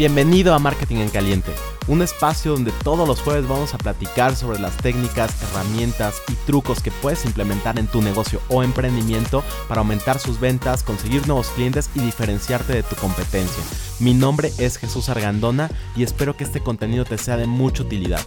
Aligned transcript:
Bienvenido 0.00 0.54
a 0.54 0.58
Marketing 0.58 0.96
en 0.96 1.10
Caliente, 1.10 1.52
un 1.86 2.00
espacio 2.00 2.52
donde 2.52 2.72
todos 2.72 3.06
los 3.06 3.20
jueves 3.20 3.46
vamos 3.46 3.74
a 3.74 3.76
platicar 3.76 4.34
sobre 4.34 4.58
las 4.58 4.74
técnicas, 4.78 5.42
herramientas 5.42 6.22
y 6.32 6.36
trucos 6.46 6.80
que 6.80 6.90
puedes 6.90 7.26
implementar 7.26 7.78
en 7.78 7.86
tu 7.86 8.00
negocio 8.00 8.40
o 8.48 8.62
emprendimiento 8.62 9.44
para 9.68 9.82
aumentar 9.82 10.18
sus 10.18 10.40
ventas, 10.40 10.84
conseguir 10.84 11.26
nuevos 11.26 11.48
clientes 11.48 11.90
y 11.94 12.00
diferenciarte 12.00 12.72
de 12.72 12.82
tu 12.82 12.96
competencia. 12.96 13.62
Mi 13.98 14.14
nombre 14.14 14.50
es 14.56 14.78
Jesús 14.78 15.10
Argandona 15.10 15.70
y 15.94 16.02
espero 16.02 16.34
que 16.34 16.44
este 16.44 16.60
contenido 16.60 17.04
te 17.04 17.18
sea 17.18 17.36
de 17.36 17.46
mucha 17.46 17.82
utilidad. 17.82 18.26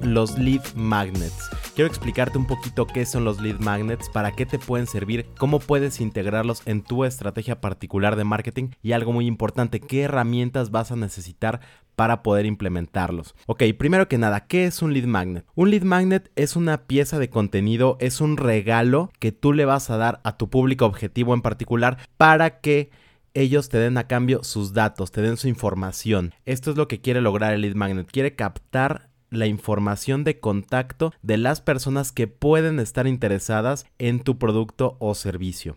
Los 0.00 0.38
lead 0.38 0.62
magnets 0.76 1.50
quiero 1.80 1.88
explicarte 1.88 2.36
un 2.36 2.44
poquito 2.44 2.86
qué 2.86 3.06
son 3.06 3.24
los 3.24 3.40
lead 3.40 3.58
magnets, 3.58 4.10
para 4.10 4.32
qué 4.32 4.44
te 4.44 4.58
pueden 4.58 4.86
servir, 4.86 5.24
cómo 5.38 5.60
puedes 5.60 6.02
integrarlos 6.02 6.60
en 6.66 6.82
tu 6.82 7.06
estrategia 7.06 7.62
particular 7.62 8.16
de 8.16 8.24
marketing 8.24 8.68
y 8.82 8.92
algo 8.92 9.14
muy 9.14 9.26
importante, 9.26 9.80
qué 9.80 10.02
herramientas 10.02 10.70
vas 10.70 10.92
a 10.92 10.96
necesitar 10.96 11.62
para 11.96 12.22
poder 12.22 12.44
implementarlos. 12.44 13.34
Ok, 13.46 13.62
primero 13.78 14.08
que 14.08 14.18
nada, 14.18 14.46
¿qué 14.46 14.66
es 14.66 14.82
un 14.82 14.92
lead 14.92 15.06
magnet? 15.06 15.46
Un 15.54 15.70
lead 15.70 15.84
magnet 15.84 16.30
es 16.36 16.54
una 16.54 16.82
pieza 16.82 17.18
de 17.18 17.30
contenido, 17.30 17.96
es 17.98 18.20
un 18.20 18.36
regalo 18.36 19.10
que 19.18 19.32
tú 19.32 19.54
le 19.54 19.64
vas 19.64 19.88
a 19.88 19.96
dar 19.96 20.20
a 20.22 20.36
tu 20.36 20.50
público 20.50 20.84
objetivo 20.84 21.32
en 21.32 21.40
particular 21.40 21.96
para 22.18 22.60
que 22.60 22.90
ellos 23.32 23.70
te 23.70 23.78
den 23.78 23.96
a 23.96 24.06
cambio 24.06 24.44
sus 24.44 24.74
datos, 24.74 25.12
te 25.12 25.22
den 25.22 25.38
su 25.38 25.48
información. 25.48 26.34
Esto 26.44 26.72
es 26.72 26.76
lo 26.76 26.88
que 26.88 27.00
quiere 27.00 27.22
lograr 27.22 27.54
el 27.54 27.62
lead 27.62 27.74
magnet. 27.74 28.10
Quiere 28.10 28.34
captar 28.34 29.09
la 29.30 29.46
información 29.46 30.24
de 30.24 30.40
contacto 30.40 31.12
de 31.22 31.38
las 31.38 31.60
personas 31.60 32.12
que 32.12 32.26
pueden 32.26 32.78
estar 32.80 33.06
interesadas 33.06 33.86
en 33.98 34.20
tu 34.20 34.38
producto 34.38 34.96
o 34.98 35.14
servicio. 35.14 35.76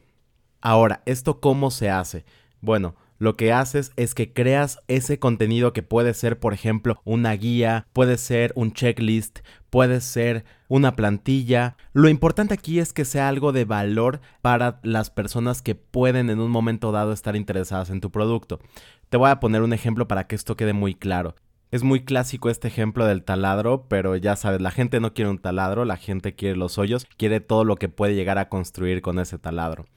Ahora, 0.62 1.02
¿esto 1.06 1.40
cómo 1.40 1.72
se 1.72 1.90
hace? 1.90 2.26
Bueno, 2.62 2.96
lo 3.20 3.38
que 3.38 3.54
haces 3.54 3.94
es 3.96 4.16
que 4.16 4.34
creas 4.34 4.80
ese 4.88 5.20
contenido 5.20 5.72
que 5.72 5.84
puede 5.84 6.14
ser, 6.14 6.40
por 6.40 6.54
ejemplo, 6.54 7.00
una 7.06 7.32
guía, 7.34 7.88
puede 7.94 8.18
ser 8.18 8.52
un 8.56 8.74
checklist, 8.74 9.40
puede 9.70 10.02
ser 10.02 10.44
una 10.68 10.96
plantilla. 10.96 11.78
Lo 11.94 12.10
importante 12.10 12.54
aquí 12.54 12.80
es 12.80 12.92
que 12.92 13.06
sea 13.06 13.30
algo 13.30 13.52
de 13.52 13.66
valor 13.66 14.20
para 14.42 14.80
las 14.84 15.10
personas 15.10 15.62
que 15.62 15.76
pueden 15.76 16.30
en 16.30 16.40
un 16.40 16.52
momento 16.52 16.92
dado 16.92 17.14
estar 17.14 17.36
interesadas 17.36 17.90
en 17.92 18.02
tu 18.02 18.12
producto. 18.12 18.60
Te 19.10 19.18
voy 19.18 19.30
a 19.30 19.40
poner 19.40 19.62
un 19.62 19.74
ejemplo 19.74 20.08
para 20.08 20.28
que 20.28 20.36
esto 20.36 20.58
quede 20.58 20.74
muy 20.74 20.96
claro. 20.96 21.36
Es 21.74 21.82
muy 21.82 22.06
clásico 22.06 22.52
este 22.52 22.68
ejemplo 22.68 23.08
del 23.08 23.24
taladro, 23.24 23.88
pero 23.88 24.16
ya 24.16 24.36
sabes, 24.36 24.62
la 24.62 24.70
gente 24.70 25.00
no 25.00 25.16
quiere 25.16 25.32
un 25.32 25.40
taladro, 25.40 25.86
la 25.86 25.98
gente 25.98 26.36
quiere 26.36 26.56
los 26.56 26.78
hoyos, 26.78 27.08
quiere 27.18 27.40
todo 27.40 27.64
lo 27.64 27.78
que 27.78 27.90
puede 27.90 28.14
llegar 28.14 28.38
a 28.38 28.48
construir 28.48 29.02
con 29.02 29.18
ese 29.18 29.40
taladro. 29.40 29.88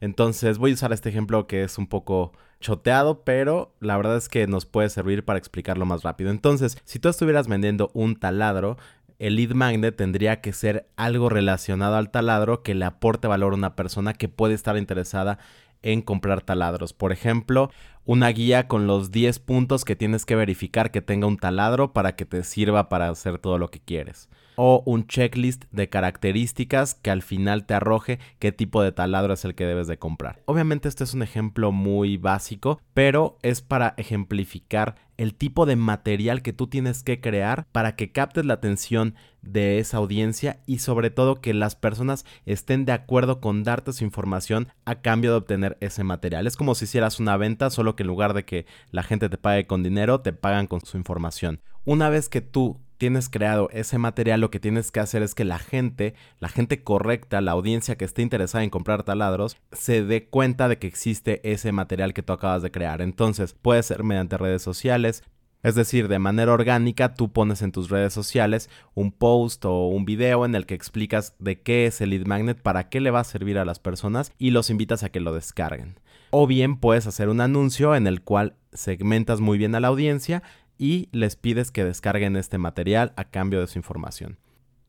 Entonces 0.00 0.56
voy 0.56 0.70
a 0.70 0.74
usar 0.74 0.94
este 0.94 1.10
ejemplo 1.10 1.46
que 1.46 1.64
es 1.64 1.76
un 1.76 1.86
poco 1.86 2.32
choteado, 2.60 3.24
pero 3.24 3.74
la 3.78 3.98
verdad 3.98 4.16
es 4.16 4.30
que 4.30 4.46
nos 4.46 4.64
puede 4.64 4.88
servir 4.88 5.22
para 5.22 5.38
explicarlo 5.38 5.84
más 5.84 6.02
rápido. 6.02 6.30
Entonces, 6.30 6.78
si 6.84 6.98
tú 6.98 7.10
estuvieras 7.10 7.46
vendiendo 7.46 7.90
un 7.92 8.16
taladro, 8.16 8.78
el 9.18 9.36
lead 9.36 9.50
magnet 9.50 9.96
tendría 9.96 10.40
que 10.40 10.54
ser 10.54 10.88
algo 10.96 11.28
relacionado 11.28 11.96
al 11.96 12.10
taladro 12.10 12.62
que 12.62 12.74
le 12.74 12.86
aporte 12.86 13.28
valor 13.28 13.52
a 13.52 13.56
una 13.56 13.76
persona 13.76 14.14
que 14.14 14.30
puede 14.30 14.54
estar 14.54 14.78
interesada 14.78 15.38
en 15.82 16.02
comprar 16.02 16.42
taladros. 16.42 16.92
Por 16.92 17.12
ejemplo, 17.12 17.70
una 18.08 18.30
guía 18.30 18.68
con 18.68 18.86
los 18.86 19.10
10 19.10 19.38
puntos 19.40 19.84
que 19.84 19.94
tienes 19.94 20.24
que 20.24 20.34
verificar 20.34 20.90
que 20.90 21.02
tenga 21.02 21.26
un 21.26 21.36
taladro 21.36 21.92
para 21.92 22.16
que 22.16 22.24
te 22.24 22.42
sirva 22.42 22.88
para 22.88 23.10
hacer 23.10 23.38
todo 23.38 23.58
lo 23.58 23.70
que 23.70 23.80
quieres. 23.80 24.30
O 24.56 24.82
un 24.86 25.06
checklist 25.06 25.66
de 25.72 25.90
características 25.90 26.94
que 26.94 27.10
al 27.10 27.20
final 27.20 27.66
te 27.66 27.74
arroje 27.74 28.18
qué 28.38 28.50
tipo 28.50 28.82
de 28.82 28.92
taladro 28.92 29.34
es 29.34 29.44
el 29.44 29.54
que 29.54 29.66
debes 29.66 29.88
de 29.88 29.98
comprar. 29.98 30.40
Obviamente 30.46 30.88
este 30.88 31.04
es 31.04 31.12
un 31.12 31.22
ejemplo 31.22 31.70
muy 31.70 32.16
básico, 32.16 32.80
pero 32.94 33.36
es 33.42 33.60
para 33.60 33.92
ejemplificar 33.98 34.94
el 35.18 35.34
tipo 35.34 35.66
de 35.66 35.76
material 35.76 36.42
que 36.42 36.54
tú 36.54 36.68
tienes 36.68 37.02
que 37.02 37.20
crear 37.20 37.66
para 37.72 37.94
que 37.94 38.12
captes 38.12 38.46
la 38.46 38.54
atención 38.54 39.16
de 39.42 39.78
esa 39.78 39.98
audiencia 39.98 40.60
y 40.64 40.78
sobre 40.78 41.10
todo 41.10 41.40
que 41.40 41.54
las 41.54 41.74
personas 41.74 42.24
estén 42.46 42.84
de 42.84 42.92
acuerdo 42.92 43.40
con 43.40 43.64
darte 43.64 43.92
su 43.92 44.04
información 44.04 44.68
a 44.84 45.00
cambio 45.00 45.32
de 45.32 45.38
obtener 45.38 45.76
ese 45.80 46.04
material. 46.04 46.46
Es 46.46 46.56
como 46.56 46.74
si 46.74 46.84
hicieras 46.84 47.18
una 47.18 47.36
venta, 47.36 47.70
solo 47.70 47.96
que 47.98 48.04
en 48.04 48.08
lugar 48.08 48.32
de 48.32 48.44
que 48.44 48.64
la 48.92 49.02
gente 49.02 49.28
te 49.28 49.36
pague 49.36 49.66
con 49.66 49.82
dinero, 49.82 50.20
te 50.20 50.32
pagan 50.32 50.68
con 50.68 50.80
su 50.80 50.96
información. 50.96 51.60
Una 51.84 52.08
vez 52.08 52.28
que 52.28 52.40
tú 52.40 52.80
tienes 52.96 53.28
creado 53.28 53.68
ese 53.72 53.98
material, 53.98 54.40
lo 54.40 54.50
que 54.50 54.60
tienes 54.60 54.92
que 54.92 55.00
hacer 55.00 55.22
es 55.22 55.34
que 55.34 55.44
la 55.44 55.58
gente, 55.58 56.14
la 56.38 56.48
gente 56.48 56.84
correcta, 56.84 57.40
la 57.40 57.52
audiencia 57.52 57.96
que 57.96 58.04
esté 58.04 58.22
interesada 58.22 58.62
en 58.62 58.70
comprar 58.70 59.02
taladros, 59.02 59.56
se 59.72 60.04
dé 60.04 60.26
cuenta 60.28 60.68
de 60.68 60.78
que 60.78 60.86
existe 60.86 61.40
ese 61.50 61.72
material 61.72 62.14
que 62.14 62.22
tú 62.22 62.32
acabas 62.32 62.62
de 62.62 62.70
crear. 62.70 63.02
Entonces, 63.02 63.52
puede 63.52 63.82
ser 63.82 64.04
mediante 64.04 64.38
redes 64.38 64.62
sociales, 64.62 65.24
es 65.64 65.74
decir, 65.74 66.06
de 66.06 66.20
manera 66.20 66.52
orgánica 66.52 67.14
tú 67.14 67.32
pones 67.32 67.62
en 67.62 67.72
tus 67.72 67.90
redes 67.90 68.12
sociales 68.12 68.70
un 68.94 69.10
post 69.10 69.64
o 69.64 69.88
un 69.88 70.04
video 70.04 70.44
en 70.44 70.54
el 70.54 70.66
que 70.66 70.74
explicas 70.74 71.34
de 71.40 71.60
qué 71.60 71.86
es 71.86 72.00
el 72.00 72.10
lead 72.10 72.26
magnet, 72.26 72.62
para 72.62 72.88
qué 72.88 73.00
le 73.00 73.10
va 73.10 73.20
a 73.20 73.24
servir 73.24 73.58
a 73.58 73.64
las 73.64 73.80
personas 73.80 74.32
y 74.38 74.52
los 74.52 74.70
invitas 74.70 75.02
a 75.02 75.08
que 75.08 75.18
lo 75.18 75.34
descarguen. 75.34 75.98
O 76.30 76.46
bien 76.46 76.76
puedes 76.76 77.06
hacer 77.06 77.28
un 77.28 77.40
anuncio 77.40 77.94
en 77.94 78.06
el 78.06 78.22
cual 78.22 78.56
segmentas 78.72 79.40
muy 79.40 79.56
bien 79.56 79.74
a 79.74 79.80
la 79.80 79.88
audiencia 79.88 80.42
y 80.76 81.08
les 81.10 81.36
pides 81.36 81.70
que 81.70 81.84
descarguen 81.84 82.36
este 82.36 82.58
material 82.58 83.12
a 83.16 83.24
cambio 83.24 83.60
de 83.60 83.66
su 83.66 83.78
información. 83.78 84.38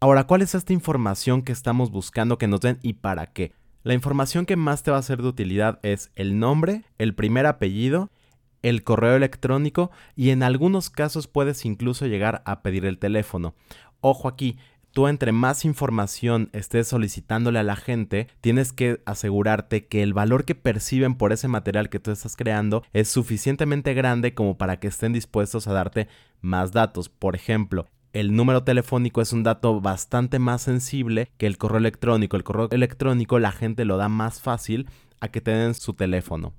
Ahora, 0.01 0.25
¿cuál 0.25 0.41
es 0.41 0.55
esta 0.55 0.73
información 0.73 1.41
que 1.41 1.51
estamos 1.51 1.91
buscando 1.91 2.37
que 2.37 2.47
nos 2.47 2.61
den 2.61 2.79
y 2.81 2.93
para 2.93 3.27
qué? 3.27 3.53
La 3.83 3.93
información 3.93 4.45
que 4.45 4.57
más 4.57 4.83
te 4.83 4.91
va 4.91 4.97
a 4.97 5.01
ser 5.01 5.21
de 5.21 5.29
utilidad 5.29 5.79
es 5.81 6.11
el 6.15 6.39
nombre, 6.39 6.83
el 6.97 7.15
primer 7.15 7.45
apellido, 7.45 8.09
el 8.61 8.83
correo 8.83 9.15
electrónico 9.15 9.91
y 10.15 10.31
en 10.31 10.43
algunos 10.43 10.89
casos 10.89 11.27
puedes 11.27 11.65
incluso 11.65 12.05
llegar 12.05 12.41
a 12.45 12.61
pedir 12.61 12.85
el 12.85 12.97
teléfono. 12.97 13.55
Ojo 14.01 14.27
aquí, 14.27 14.57
tú 14.99 15.07
entre 15.07 15.31
más 15.31 15.63
información 15.63 16.49
estés 16.51 16.89
solicitándole 16.89 17.57
a 17.57 17.63
la 17.63 17.77
gente, 17.77 18.27
tienes 18.41 18.73
que 18.73 19.01
asegurarte 19.05 19.87
que 19.87 20.03
el 20.03 20.13
valor 20.13 20.43
que 20.43 20.55
perciben 20.55 21.15
por 21.15 21.31
ese 21.31 21.47
material 21.47 21.87
que 21.87 22.01
tú 22.01 22.11
estás 22.11 22.35
creando 22.35 22.83
es 22.91 23.07
suficientemente 23.07 23.93
grande 23.93 24.33
como 24.33 24.57
para 24.57 24.81
que 24.81 24.89
estén 24.89 25.13
dispuestos 25.13 25.69
a 25.69 25.71
darte 25.71 26.09
más 26.41 26.73
datos. 26.73 27.07
Por 27.07 27.35
ejemplo, 27.35 27.87
el 28.11 28.35
número 28.35 28.65
telefónico 28.65 29.21
es 29.21 29.31
un 29.31 29.43
dato 29.43 29.79
bastante 29.79 30.37
más 30.37 30.63
sensible 30.63 31.31
que 31.37 31.47
el 31.47 31.57
correo 31.57 31.77
electrónico. 31.77 32.35
El 32.35 32.43
correo 32.43 32.67
electrónico 32.69 33.39
la 33.39 33.53
gente 33.53 33.85
lo 33.85 33.95
da 33.95 34.09
más 34.09 34.41
fácil 34.41 34.89
a 35.21 35.29
que 35.29 35.39
te 35.39 35.51
den 35.51 35.75
su 35.75 35.93
teléfono. 35.93 36.51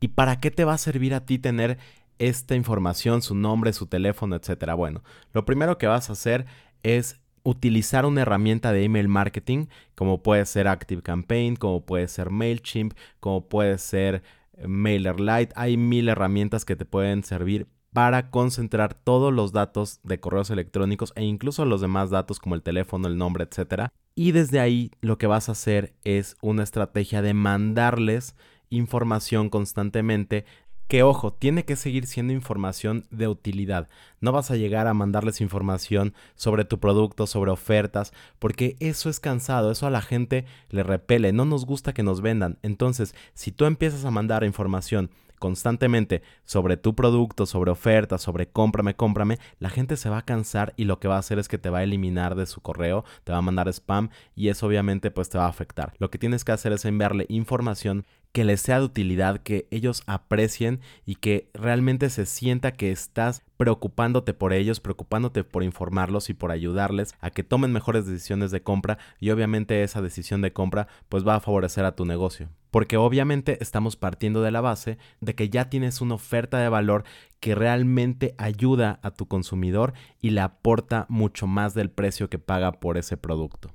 ¿Y 0.00 0.08
para 0.08 0.40
qué 0.40 0.50
te 0.50 0.64
va 0.64 0.74
a 0.74 0.78
servir 0.78 1.14
a 1.14 1.24
ti 1.24 1.38
tener 1.38 1.78
esta 2.18 2.56
información, 2.56 3.22
su 3.22 3.36
nombre, 3.36 3.72
su 3.72 3.86
teléfono, 3.86 4.34
etcétera? 4.34 4.74
Bueno, 4.74 5.04
lo 5.32 5.44
primero 5.44 5.78
que 5.78 5.86
vas 5.86 6.10
a 6.10 6.14
hacer 6.14 6.46
es 6.82 7.20
utilizar 7.46 8.04
una 8.06 8.22
herramienta 8.22 8.72
de 8.72 8.84
email 8.84 9.06
marketing, 9.08 9.66
como 9.94 10.22
puede 10.22 10.44
ser 10.46 10.66
ActiveCampaign, 10.66 11.54
como 11.56 11.86
puede 11.86 12.08
ser 12.08 12.30
MailChimp, 12.30 12.94
como 13.20 13.48
puede 13.48 13.78
ser 13.78 14.22
eh, 14.54 14.66
MailerLite. 14.66 15.52
Hay 15.54 15.76
mil 15.76 16.08
herramientas 16.08 16.64
que 16.64 16.74
te 16.74 16.84
pueden 16.84 17.22
servir 17.22 17.68
para 17.92 18.30
concentrar 18.30 18.94
todos 18.94 19.32
los 19.32 19.52
datos 19.52 20.00
de 20.02 20.18
correos 20.18 20.50
electrónicos 20.50 21.12
e 21.14 21.24
incluso 21.24 21.64
los 21.64 21.80
demás 21.80 22.10
datos 22.10 22.40
como 22.40 22.56
el 22.56 22.62
teléfono, 22.62 23.06
el 23.06 23.16
nombre, 23.16 23.44
etcétera. 23.44 23.92
Y 24.16 24.32
desde 24.32 24.58
ahí 24.58 24.90
lo 25.00 25.16
que 25.16 25.28
vas 25.28 25.48
a 25.48 25.52
hacer 25.52 25.94
es 26.02 26.36
una 26.42 26.64
estrategia 26.64 27.22
de 27.22 27.32
mandarles 27.32 28.34
información 28.70 29.48
constantemente 29.48 30.44
que 30.88 31.02
ojo, 31.02 31.32
tiene 31.32 31.64
que 31.64 31.76
seguir 31.76 32.06
siendo 32.06 32.32
información 32.32 33.06
de 33.10 33.28
utilidad. 33.28 33.88
No 34.20 34.32
vas 34.32 34.50
a 34.50 34.56
llegar 34.56 34.86
a 34.86 34.94
mandarles 34.94 35.40
información 35.40 36.14
sobre 36.34 36.64
tu 36.64 36.78
producto, 36.78 37.26
sobre 37.26 37.50
ofertas, 37.50 38.12
porque 38.38 38.76
eso 38.80 39.10
es 39.10 39.20
cansado, 39.20 39.70
eso 39.70 39.86
a 39.86 39.90
la 39.90 40.02
gente 40.02 40.44
le 40.70 40.82
repele, 40.82 41.32
no 41.32 41.44
nos 41.44 41.66
gusta 41.66 41.92
que 41.92 42.02
nos 42.02 42.20
vendan. 42.20 42.58
Entonces, 42.62 43.14
si 43.34 43.52
tú 43.52 43.64
empiezas 43.64 44.04
a 44.04 44.10
mandar 44.10 44.44
información 44.44 45.10
constantemente 45.38 46.22
sobre 46.44 46.76
tu 46.76 46.94
producto, 46.94 47.46
sobre 47.46 47.70
ofertas, 47.70 48.22
sobre 48.22 48.48
cómprame, 48.48 48.94
cómprame, 48.94 49.38
la 49.58 49.70
gente 49.70 49.96
se 49.96 50.08
va 50.08 50.18
a 50.18 50.24
cansar 50.24 50.72
y 50.76 50.84
lo 50.84 50.98
que 50.98 51.08
va 51.08 51.16
a 51.16 51.20
hacer 51.20 51.38
es 51.38 51.48
que 51.48 51.58
te 51.58 51.70
va 51.70 51.78
a 51.78 51.82
eliminar 51.82 52.34
de 52.34 52.46
su 52.46 52.60
correo, 52.60 53.04
te 53.24 53.32
va 53.32 53.38
a 53.38 53.42
mandar 53.42 53.68
spam 53.68 54.10
y 54.34 54.48
eso 54.48 54.66
obviamente 54.66 55.10
pues 55.10 55.28
te 55.28 55.38
va 55.38 55.46
a 55.46 55.50
afectar. 55.50 55.92
Lo 55.98 56.10
que 56.10 56.18
tienes 56.18 56.44
que 56.44 56.52
hacer 56.52 56.72
es 56.72 56.84
enviarle 56.84 57.26
información 57.28 58.06
que 58.36 58.44
les 58.44 58.60
sea 58.60 58.80
de 58.80 58.84
utilidad, 58.84 59.38
que 59.38 59.66
ellos 59.70 60.02
aprecien 60.06 60.80
y 61.06 61.14
que 61.14 61.48
realmente 61.54 62.10
se 62.10 62.26
sienta 62.26 62.72
que 62.72 62.92
estás 62.92 63.42
preocupándote 63.56 64.34
por 64.34 64.52
ellos, 64.52 64.78
preocupándote 64.78 65.42
por 65.42 65.62
informarlos 65.62 66.28
y 66.28 66.34
por 66.34 66.50
ayudarles 66.50 67.14
a 67.20 67.30
que 67.30 67.44
tomen 67.44 67.72
mejores 67.72 68.04
decisiones 68.04 68.50
de 68.50 68.62
compra 68.62 68.98
y 69.20 69.30
obviamente 69.30 69.82
esa 69.82 70.02
decisión 70.02 70.42
de 70.42 70.52
compra 70.52 70.86
pues 71.08 71.26
va 71.26 71.36
a 71.36 71.40
favorecer 71.40 71.86
a 71.86 71.96
tu 71.96 72.04
negocio. 72.04 72.50
Porque 72.70 72.98
obviamente 72.98 73.56
estamos 73.62 73.96
partiendo 73.96 74.42
de 74.42 74.50
la 74.50 74.60
base 74.60 74.98
de 75.22 75.34
que 75.34 75.48
ya 75.48 75.70
tienes 75.70 76.02
una 76.02 76.16
oferta 76.16 76.58
de 76.58 76.68
valor 76.68 77.04
que 77.40 77.54
realmente 77.54 78.34
ayuda 78.36 79.00
a 79.02 79.12
tu 79.12 79.28
consumidor 79.28 79.94
y 80.20 80.28
le 80.28 80.42
aporta 80.42 81.06
mucho 81.08 81.46
más 81.46 81.72
del 81.72 81.88
precio 81.88 82.28
que 82.28 82.38
paga 82.38 82.72
por 82.72 82.98
ese 82.98 83.16
producto. 83.16 83.72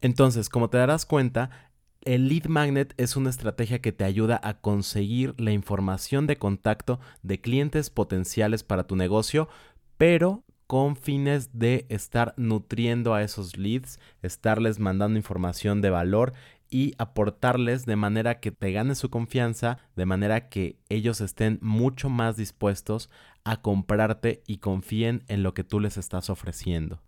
Entonces, 0.00 0.48
como 0.48 0.68
te 0.68 0.78
darás 0.78 1.06
cuenta, 1.06 1.70
El 2.04 2.28
lead 2.28 2.48
magnet 2.48 2.92
es 2.98 3.16
una 3.16 3.30
estrategia 3.30 3.78
que 3.80 3.90
te 3.90 4.04
ayuda 4.04 4.38
a 4.44 4.60
conseguir 4.60 5.34
la 5.40 5.52
información 5.52 6.26
de 6.26 6.36
contacto 6.36 7.00
de 7.22 7.40
clientes 7.40 7.88
potenciales 7.88 8.62
para 8.62 8.86
tu 8.86 8.94
negocio, 8.94 9.48
pero 9.96 10.44
con 10.66 10.96
fines 10.96 11.58
de 11.58 11.86
estar 11.88 12.34
nutriendo 12.36 13.14
a 13.14 13.22
esos 13.22 13.56
leads, 13.56 14.00
estarles 14.20 14.80
mandando 14.80 15.18
información 15.18 15.80
de 15.80 15.88
valor 15.88 16.34
y 16.68 16.92
aportarles 16.98 17.86
de 17.86 17.96
manera 17.96 18.38
que 18.38 18.50
te 18.50 18.70
gane 18.72 18.96
su 18.96 19.08
confianza, 19.08 19.78
de 19.96 20.04
manera 20.04 20.50
que 20.50 20.76
ellos 20.90 21.22
estén 21.22 21.58
mucho 21.62 22.10
más 22.10 22.36
dispuestos 22.36 23.08
a 23.44 23.62
comprarte 23.62 24.42
y 24.46 24.58
confíen 24.58 25.24
en 25.28 25.42
lo 25.42 25.54
que 25.54 25.64
tú 25.64 25.80
les 25.80 25.96
estás 25.96 26.28
ofreciendo. 26.28 27.00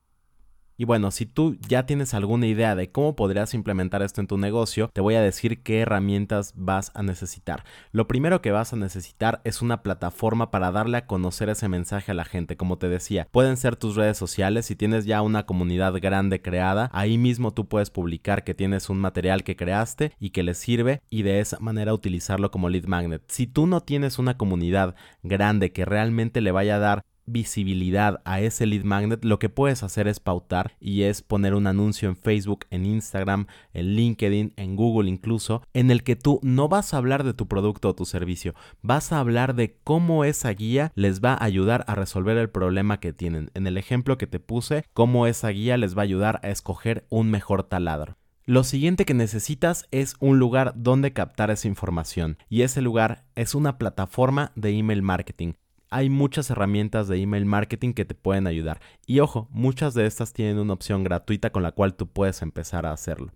Y 0.78 0.84
bueno, 0.84 1.10
si 1.10 1.24
tú 1.24 1.56
ya 1.66 1.86
tienes 1.86 2.12
alguna 2.12 2.46
idea 2.46 2.74
de 2.74 2.90
cómo 2.90 3.16
podrías 3.16 3.54
implementar 3.54 4.02
esto 4.02 4.20
en 4.20 4.26
tu 4.26 4.36
negocio, 4.36 4.90
te 4.92 5.00
voy 5.00 5.14
a 5.14 5.22
decir 5.22 5.62
qué 5.62 5.80
herramientas 5.80 6.52
vas 6.54 6.92
a 6.94 7.02
necesitar. 7.02 7.64
Lo 7.92 8.06
primero 8.06 8.42
que 8.42 8.50
vas 8.50 8.74
a 8.74 8.76
necesitar 8.76 9.40
es 9.44 9.62
una 9.62 9.82
plataforma 9.82 10.50
para 10.50 10.70
darle 10.72 10.98
a 10.98 11.06
conocer 11.06 11.48
ese 11.48 11.68
mensaje 11.68 12.10
a 12.10 12.14
la 12.14 12.26
gente. 12.26 12.58
Como 12.58 12.76
te 12.76 12.90
decía, 12.90 13.26
pueden 13.30 13.56
ser 13.56 13.76
tus 13.76 13.96
redes 13.96 14.18
sociales. 14.18 14.66
Si 14.66 14.76
tienes 14.76 15.06
ya 15.06 15.22
una 15.22 15.46
comunidad 15.46 15.94
grande 15.94 16.42
creada, 16.42 16.90
ahí 16.92 17.16
mismo 17.16 17.52
tú 17.52 17.68
puedes 17.68 17.90
publicar 17.90 18.44
que 18.44 18.54
tienes 18.54 18.90
un 18.90 18.98
material 18.98 19.44
que 19.44 19.56
creaste 19.56 20.12
y 20.20 20.30
que 20.30 20.42
les 20.42 20.58
sirve 20.58 21.00
y 21.08 21.22
de 21.22 21.40
esa 21.40 21.58
manera 21.58 21.94
utilizarlo 21.94 22.50
como 22.50 22.68
lead 22.68 22.84
magnet. 22.84 23.22
Si 23.28 23.46
tú 23.46 23.66
no 23.66 23.80
tienes 23.80 24.18
una 24.18 24.36
comunidad 24.36 24.94
grande 25.22 25.72
que 25.72 25.86
realmente 25.86 26.42
le 26.42 26.52
vaya 26.52 26.76
a 26.76 26.80
dar 26.80 27.04
visibilidad 27.26 28.20
a 28.24 28.40
ese 28.40 28.66
lead 28.66 28.84
magnet, 28.84 29.24
lo 29.24 29.38
que 29.38 29.48
puedes 29.48 29.82
hacer 29.82 30.08
es 30.08 30.20
pautar 30.20 30.72
y 30.80 31.02
es 31.02 31.22
poner 31.22 31.54
un 31.54 31.66
anuncio 31.66 32.08
en 32.08 32.16
Facebook, 32.16 32.66
en 32.70 32.86
Instagram, 32.86 33.46
en 33.74 33.94
LinkedIn, 33.94 34.52
en 34.56 34.76
Google 34.76 35.08
incluso, 35.08 35.62
en 35.74 35.90
el 35.90 36.02
que 36.02 36.16
tú 36.16 36.40
no 36.42 36.68
vas 36.68 36.94
a 36.94 36.98
hablar 36.98 37.24
de 37.24 37.34
tu 37.34 37.46
producto 37.48 37.90
o 37.90 37.94
tu 37.94 38.04
servicio, 38.04 38.54
vas 38.82 39.12
a 39.12 39.20
hablar 39.20 39.54
de 39.54 39.76
cómo 39.84 40.24
esa 40.24 40.50
guía 40.50 40.92
les 40.94 41.20
va 41.20 41.34
a 41.34 41.44
ayudar 41.44 41.84
a 41.88 41.94
resolver 41.94 42.36
el 42.36 42.50
problema 42.50 43.00
que 43.00 43.12
tienen. 43.12 43.50
En 43.54 43.66
el 43.66 43.76
ejemplo 43.76 44.18
que 44.18 44.26
te 44.26 44.40
puse, 44.40 44.84
cómo 44.92 45.26
esa 45.26 45.48
guía 45.48 45.76
les 45.76 45.96
va 45.96 46.02
a 46.02 46.04
ayudar 46.04 46.40
a 46.42 46.48
escoger 46.48 47.06
un 47.10 47.30
mejor 47.30 47.62
taladro. 47.64 48.16
Lo 48.48 48.62
siguiente 48.62 49.04
que 49.04 49.14
necesitas 49.14 49.86
es 49.90 50.14
un 50.20 50.38
lugar 50.38 50.72
donde 50.76 51.12
captar 51.12 51.50
esa 51.50 51.66
información 51.66 52.38
y 52.48 52.62
ese 52.62 52.80
lugar 52.80 53.24
es 53.34 53.56
una 53.56 53.76
plataforma 53.76 54.52
de 54.54 54.70
email 54.70 55.02
marketing 55.02 55.54
hay 55.90 56.10
muchas 56.10 56.50
herramientas 56.50 57.08
de 57.08 57.20
email 57.20 57.46
marketing 57.46 57.92
que 57.92 58.04
te 58.04 58.14
pueden 58.14 58.46
ayudar. 58.46 58.80
Y 59.06 59.20
ojo, 59.20 59.48
muchas 59.50 59.94
de 59.94 60.06
estas 60.06 60.32
tienen 60.32 60.58
una 60.58 60.72
opción 60.72 61.04
gratuita 61.04 61.50
con 61.50 61.62
la 61.62 61.72
cual 61.72 61.94
tú 61.94 62.06
puedes 62.06 62.42
empezar 62.42 62.86
a 62.86 62.92
hacerlo. 62.92 63.32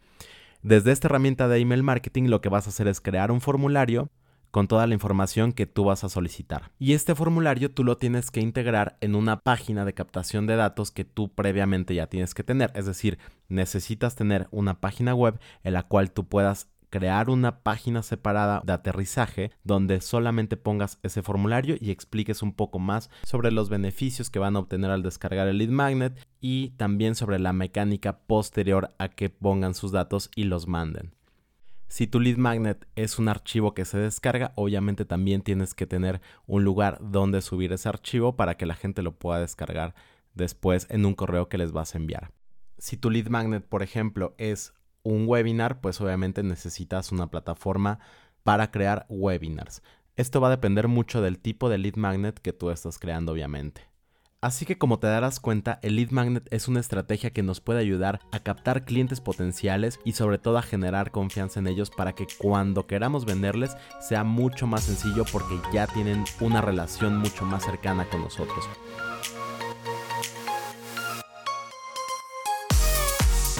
Desde 0.62 0.92
esta 0.92 1.08
herramienta 1.08 1.48
de 1.48 1.58
email 1.58 1.82
marketing 1.82 2.24
lo 2.24 2.40
que 2.40 2.48
vas 2.48 2.66
a 2.66 2.70
hacer 2.70 2.86
es 2.88 3.00
crear 3.00 3.30
un 3.30 3.40
formulario 3.40 4.10
con 4.50 4.66
toda 4.66 4.86
la 4.86 4.94
información 4.94 5.52
que 5.52 5.66
tú 5.66 5.84
vas 5.84 6.04
a 6.04 6.08
solicitar. 6.08 6.72
Y 6.78 6.94
este 6.94 7.14
formulario 7.14 7.70
tú 7.70 7.84
lo 7.84 7.98
tienes 7.98 8.30
que 8.30 8.40
integrar 8.40 8.96
en 9.00 9.14
una 9.14 9.38
página 9.38 9.84
de 9.84 9.94
captación 9.94 10.46
de 10.46 10.56
datos 10.56 10.90
que 10.90 11.04
tú 11.04 11.32
previamente 11.32 11.94
ya 11.94 12.08
tienes 12.08 12.34
que 12.34 12.42
tener. 12.42 12.72
Es 12.74 12.86
decir, 12.86 13.18
necesitas 13.48 14.16
tener 14.16 14.48
una 14.50 14.80
página 14.80 15.14
web 15.14 15.38
en 15.62 15.74
la 15.74 15.84
cual 15.84 16.10
tú 16.10 16.26
puedas 16.26 16.68
crear 16.90 17.30
una 17.30 17.62
página 17.62 18.02
separada 18.02 18.60
de 18.64 18.72
aterrizaje 18.72 19.52
donde 19.64 20.00
solamente 20.00 20.56
pongas 20.56 20.98
ese 21.02 21.22
formulario 21.22 21.76
y 21.80 21.90
expliques 21.90 22.42
un 22.42 22.52
poco 22.52 22.78
más 22.78 23.10
sobre 23.22 23.52
los 23.52 23.68
beneficios 23.68 24.28
que 24.28 24.40
van 24.40 24.56
a 24.56 24.58
obtener 24.58 24.90
al 24.90 25.02
descargar 25.02 25.48
el 25.48 25.58
lead 25.58 25.70
magnet 25.70 26.26
y 26.40 26.70
también 26.70 27.14
sobre 27.14 27.38
la 27.38 27.52
mecánica 27.52 28.18
posterior 28.18 28.94
a 28.98 29.08
que 29.08 29.30
pongan 29.30 29.74
sus 29.74 29.92
datos 29.92 30.30
y 30.34 30.44
los 30.44 30.66
manden. 30.66 31.14
Si 31.88 32.06
tu 32.06 32.20
lead 32.20 32.36
magnet 32.36 32.86
es 32.94 33.18
un 33.18 33.28
archivo 33.28 33.74
que 33.74 33.84
se 33.84 33.98
descarga, 33.98 34.52
obviamente 34.54 35.04
también 35.04 35.42
tienes 35.42 35.74
que 35.74 35.86
tener 35.86 36.20
un 36.46 36.62
lugar 36.62 36.98
donde 37.00 37.40
subir 37.40 37.72
ese 37.72 37.88
archivo 37.88 38.36
para 38.36 38.56
que 38.56 38.66
la 38.66 38.74
gente 38.74 39.02
lo 39.02 39.12
pueda 39.12 39.40
descargar 39.40 39.94
después 40.34 40.86
en 40.90 41.04
un 41.04 41.14
correo 41.14 41.48
que 41.48 41.58
les 41.58 41.72
vas 41.72 41.94
a 41.94 41.98
enviar. 41.98 42.30
Si 42.78 42.96
tu 42.96 43.10
lead 43.10 43.26
magnet, 43.28 43.64
por 43.66 43.82
ejemplo, 43.82 44.34
es 44.38 44.72
un 45.02 45.26
webinar, 45.26 45.80
pues 45.80 46.00
obviamente 46.00 46.42
necesitas 46.42 47.12
una 47.12 47.28
plataforma 47.30 47.98
para 48.42 48.70
crear 48.70 49.06
webinars. 49.08 49.82
Esto 50.16 50.40
va 50.40 50.48
a 50.48 50.52
depender 50.52 50.88
mucho 50.88 51.22
del 51.22 51.38
tipo 51.38 51.68
de 51.68 51.78
lead 51.78 51.96
magnet 51.96 52.38
que 52.38 52.52
tú 52.52 52.70
estás 52.70 52.98
creando, 52.98 53.32
obviamente. 53.32 53.90
Así 54.42 54.64
que 54.64 54.78
como 54.78 54.98
te 54.98 55.06
darás 55.06 55.38
cuenta, 55.38 55.78
el 55.82 55.96
lead 55.96 56.10
magnet 56.12 56.48
es 56.50 56.66
una 56.66 56.80
estrategia 56.80 57.30
que 57.30 57.42
nos 57.42 57.60
puede 57.60 57.80
ayudar 57.80 58.20
a 58.32 58.40
captar 58.40 58.86
clientes 58.86 59.20
potenciales 59.20 60.00
y 60.02 60.12
sobre 60.12 60.38
todo 60.38 60.56
a 60.56 60.62
generar 60.62 61.10
confianza 61.10 61.60
en 61.60 61.66
ellos 61.66 61.90
para 61.90 62.14
que 62.14 62.26
cuando 62.38 62.86
queramos 62.86 63.26
venderles 63.26 63.76
sea 64.00 64.24
mucho 64.24 64.66
más 64.66 64.84
sencillo 64.84 65.24
porque 65.30 65.60
ya 65.74 65.86
tienen 65.86 66.24
una 66.40 66.62
relación 66.62 67.18
mucho 67.18 67.44
más 67.44 67.64
cercana 67.64 68.06
con 68.06 68.22
nosotros. 68.22 68.66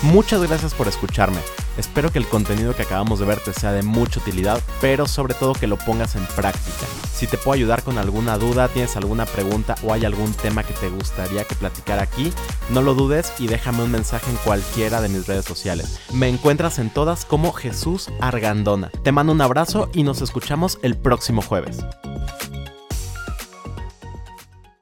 Muchas 0.02 0.42
gracias 0.42 0.72
por 0.72 0.88
escucharme. 0.88 1.38
Espero 1.76 2.10
que 2.10 2.18
el 2.18 2.26
contenido 2.26 2.74
que 2.74 2.82
acabamos 2.82 3.20
de 3.20 3.26
ver 3.26 3.38
te 3.38 3.52
sea 3.52 3.72
de 3.72 3.82
mucha 3.82 4.18
utilidad, 4.18 4.60
pero 4.80 5.06
sobre 5.06 5.34
todo 5.34 5.52
que 5.52 5.66
lo 5.66 5.76
pongas 5.76 6.16
en 6.16 6.24
práctica. 6.36 6.86
Si 7.12 7.26
te 7.26 7.36
puedo 7.36 7.52
ayudar 7.52 7.82
con 7.82 7.98
alguna 7.98 8.38
duda, 8.38 8.68
tienes 8.68 8.96
alguna 8.96 9.26
pregunta 9.26 9.74
o 9.84 9.92
hay 9.92 10.06
algún 10.06 10.32
tema 10.32 10.64
que 10.64 10.72
te 10.72 10.88
gustaría 10.88 11.44
que 11.44 11.54
platicara 11.54 12.02
aquí, 12.02 12.32
no 12.70 12.80
lo 12.80 12.94
dudes 12.94 13.34
y 13.38 13.46
déjame 13.46 13.82
un 13.82 13.90
mensaje 13.90 14.30
en 14.30 14.36
cualquiera 14.38 15.02
de 15.02 15.10
mis 15.10 15.26
redes 15.26 15.44
sociales. 15.44 16.00
Me 16.12 16.28
encuentras 16.28 16.78
en 16.78 16.88
todas 16.88 17.26
como 17.26 17.52
Jesús 17.52 18.08
Argandona. 18.20 18.90
Te 19.02 19.12
mando 19.12 19.32
un 19.32 19.42
abrazo 19.42 19.90
y 19.92 20.02
nos 20.02 20.22
escuchamos 20.22 20.78
el 20.82 20.96
próximo 20.96 21.42
jueves. 21.42 21.78